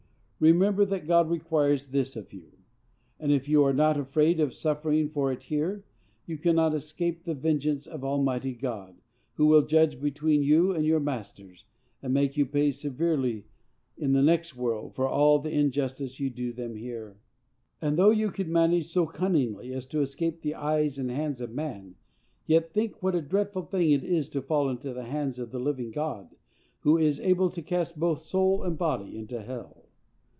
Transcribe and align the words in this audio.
_Remember 0.43 0.89
that 0.89 1.05
God 1.05 1.29
requires 1.29 1.89
this 1.89 2.15
of 2.15 2.33
you; 2.33 2.51
and, 3.19 3.31
if 3.31 3.47
you 3.47 3.63
are 3.63 3.73
not 3.75 3.99
afraid 3.99 4.39
of 4.39 4.55
suffering 4.55 5.07
for 5.07 5.31
it 5.31 5.43
here, 5.43 5.83
you 6.25 6.35
cannot 6.35 6.73
escape 6.73 7.23
the 7.25 7.35
vengeance 7.35 7.85
of 7.85 8.03
Almighty 8.03 8.55
God, 8.55 8.95
who 9.35 9.45
will 9.45 9.61
judge 9.61 10.01
between 10.01 10.41
you 10.41 10.71
and 10.71 10.83
your 10.83 10.99
masters, 10.99 11.65
and 12.01 12.11
make 12.11 12.37
you 12.37 12.47
pay 12.47 12.71
severely 12.71 13.45
in 13.99 14.13
the 14.13 14.23
next 14.23 14.55
world 14.57 14.95
for 14.95 15.07
all 15.07 15.37
the 15.37 15.51
injustice 15.51 16.19
you 16.19 16.31
do 16.31 16.51
them 16.51 16.75
here._ 16.75 17.17
And 17.79 17.95
though 17.95 18.09
you 18.09 18.31
could 18.31 18.49
manage 18.49 18.87
so 18.87 19.05
cunningly 19.05 19.71
as 19.75 19.85
to 19.89 20.01
escape 20.01 20.41
the 20.41 20.55
eyes 20.55 20.97
and 20.97 21.11
hands 21.11 21.39
of 21.39 21.51
man, 21.53 21.97
yet 22.47 22.73
think 22.73 23.03
what 23.03 23.13
a 23.13 23.21
dreadful 23.21 23.61
thing 23.61 23.91
it 23.91 24.03
is 24.03 24.27
to 24.29 24.41
fall 24.41 24.69
into 24.71 24.91
the 24.91 25.03
hands 25.05 25.37
of 25.37 25.51
the 25.51 25.59
living 25.59 25.91
God, 25.91 26.33
who 26.79 26.97
is 26.97 27.19
able 27.19 27.51
to 27.51 27.61
cast 27.61 27.99
both 27.99 28.23
soul 28.23 28.63
and 28.63 28.75
body 28.75 29.15
into 29.15 29.39
hell! 29.43 29.77